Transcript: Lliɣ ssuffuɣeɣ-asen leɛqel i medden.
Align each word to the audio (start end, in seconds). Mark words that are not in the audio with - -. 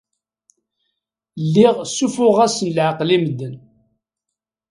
Lliɣ 1.43 1.75
ssuffuɣeɣ-asen 1.89 2.69
leɛqel 2.75 3.09
i 3.15 3.17
medden. 3.23 3.55